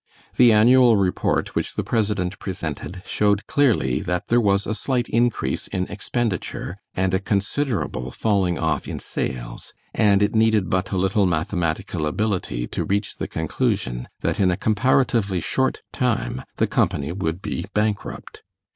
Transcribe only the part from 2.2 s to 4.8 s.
presented showed clearly that there was a